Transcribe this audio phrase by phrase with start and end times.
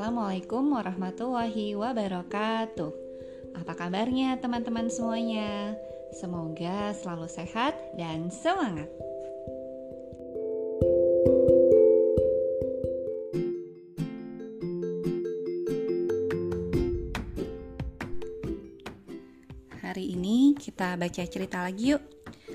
[0.00, 2.88] Assalamualaikum warahmatullahi wabarakatuh.
[3.52, 5.76] Apa kabarnya teman-teman semuanya?
[6.16, 8.88] Semoga selalu sehat dan semangat.
[19.84, 22.00] Hari ini kita baca cerita lagi yuk.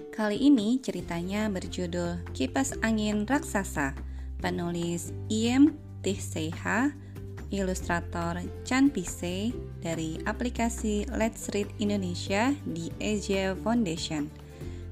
[0.10, 3.94] Kali ini ceritanya berjudul Kipas Angin Raksasa,
[4.42, 7.06] penulis Iem Tihseha,
[7.54, 14.30] ilustrator Chan Pise dari aplikasi Let's Read Indonesia di Asia Foundation.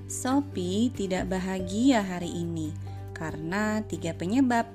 [0.08, 2.72] Sophie tidak bahagia hari ini
[3.16, 4.66] karena tiga penyebab.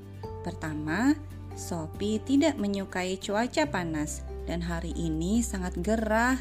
[0.46, 1.18] Pertama,
[1.58, 6.38] Sophie tidak menyukai cuaca panas dan hari ini sangat gerah.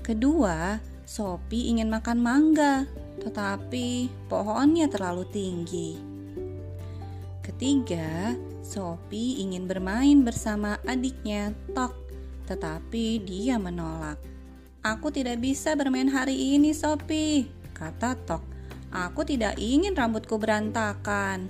[0.00, 5.90] Kedua, Sophie ingin makan mangga, tetapi pohonnya terlalu tinggi.
[7.42, 11.96] Ketiga, Sophie ingin bermain bersama adiknya Tok,
[12.44, 14.20] tetapi dia menolak.
[14.84, 18.44] Aku tidak bisa bermain hari ini, Sophie, kata Tok.
[18.92, 21.48] Aku tidak ingin rambutku berantakan.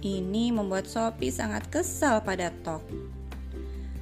[0.00, 2.82] Ini membuat Sophie sangat kesal pada Tok.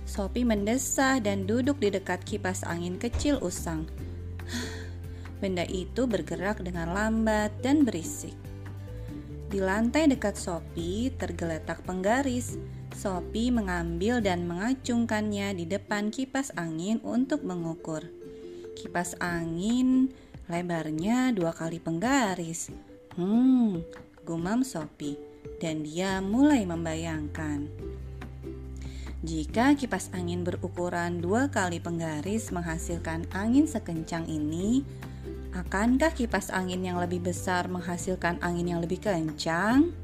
[0.07, 3.91] Sophie mendesah dan duduk di dekat kipas angin kecil usang.
[5.37, 8.33] Benda itu bergerak dengan lambat dan berisik.
[9.47, 12.59] Di lantai dekat Sophie tergeletak penggaris.
[12.97, 18.03] Sophie mengambil dan mengacungkannya di depan kipas angin untuk mengukur.
[18.75, 20.11] Kipas angin
[20.49, 22.73] lebarnya dua kali penggaris.
[23.15, 23.81] Hmm,
[24.27, 25.17] gumam Sophie,
[25.63, 27.71] dan dia mulai membayangkan.
[29.25, 34.85] Jika kipas angin berukuran dua kali penggaris menghasilkan angin sekencang ini,
[35.57, 39.97] akankah kipas angin yang lebih besar menghasilkan angin yang lebih kencang?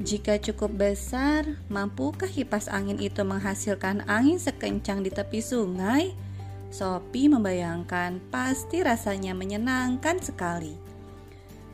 [0.00, 6.12] Jika cukup besar, mampukah kipas angin itu menghasilkan angin sekencang di tepi sungai?
[6.68, 10.76] Sophie membayangkan pasti rasanya menyenangkan sekali.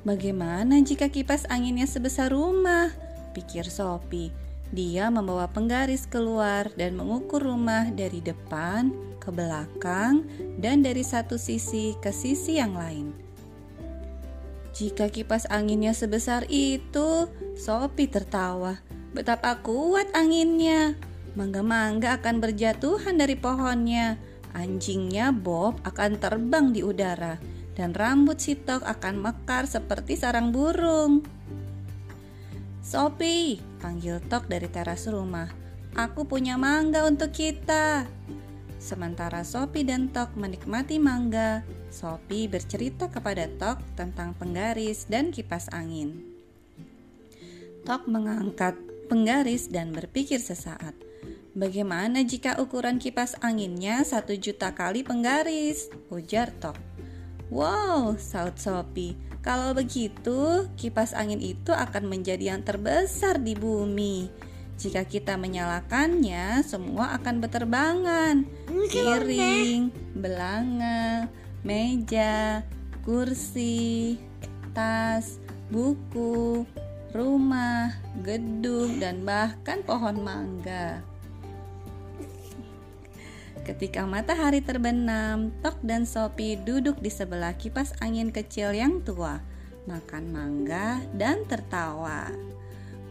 [0.03, 2.91] Bagaimana jika kipas anginnya sebesar rumah?
[3.35, 4.35] Pikir Sophie
[4.73, 8.89] dia membawa penggaris keluar dan mengukur rumah dari depan
[9.21, 10.25] ke belakang
[10.57, 13.13] dan dari satu sisi ke sisi yang lain.
[14.73, 18.81] Jika kipas anginnya sebesar itu, Sophie tertawa.
[19.13, 20.97] Betapa kuat anginnya.
[21.37, 24.17] Mangga-mangga akan berjatuhan dari pohonnya.
[24.57, 27.37] Anjingnya Bob akan terbang di udara
[27.73, 31.25] dan rambut Sitok akan mekar seperti sarang burung.
[32.93, 35.49] Sophie, panggil Tok dari teras rumah.
[35.97, 38.05] Aku punya mangga untuk kita.
[38.77, 46.21] Sementara Sophie dan Tok menikmati mangga, Sophie bercerita kepada Tok tentang penggaris dan kipas angin.
[47.89, 48.77] Tok mengangkat
[49.09, 50.93] penggaris dan berpikir sesaat.
[51.57, 55.89] Bagaimana jika ukuran kipas anginnya satu juta kali penggaris?
[56.13, 56.92] Ujar Tok.
[57.53, 59.13] Wow, saut Sophie.
[59.45, 64.33] Kalau begitu, kipas angin itu akan menjadi yang terbesar di bumi.
[64.81, 68.49] Jika kita menyalakannya, semua akan berterbangan.
[68.89, 71.29] Piring, belanga,
[71.61, 72.65] meja,
[73.05, 74.17] kursi,
[74.73, 75.37] tas,
[75.69, 76.65] buku,
[77.13, 77.93] rumah,
[78.25, 81.05] gedung, dan bahkan pohon mangga.
[83.63, 89.39] Ketika matahari terbenam, Tok dan Sopi duduk di sebelah kipas angin kecil yang tua,
[89.87, 92.27] makan mangga dan tertawa.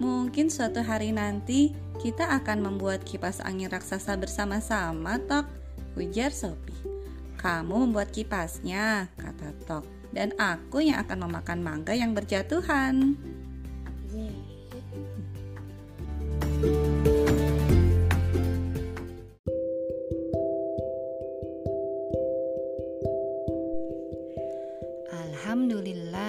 [0.01, 5.47] Mungkin suatu hari nanti kita akan membuat kipas angin raksasa bersama-sama, Tok,
[5.95, 6.73] ujar Sopi.
[7.39, 13.15] Kamu membuat kipasnya, kata Tok, dan aku yang akan memakan mangga yang berjatuhan.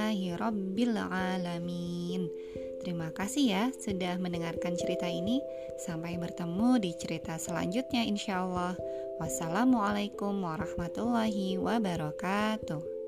[0.03, 2.27] Alhamdulillahirabbil alamin.
[2.83, 5.39] Terima kasih ya sudah mendengarkan cerita ini.
[5.79, 8.75] Sampai bertemu di cerita selanjutnya insya Allah.
[9.23, 13.02] Wassalamualaikum warahmatullahi wabarakatuh.